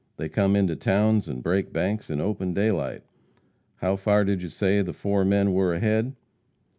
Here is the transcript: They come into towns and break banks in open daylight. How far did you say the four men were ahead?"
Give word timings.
They 0.17 0.29
come 0.29 0.55
into 0.55 0.75
towns 0.75 1.27
and 1.27 1.43
break 1.43 1.71
banks 1.71 2.09
in 2.09 2.19
open 2.19 2.55
daylight. 2.55 3.03
How 3.75 3.95
far 3.95 4.25
did 4.25 4.41
you 4.41 4.49
say 4.49 4.81
the 4.81 4.93
four 4.93 5.23
men 5.23 5.53
were 5.53 5.75
ahead?" 5.75 6.15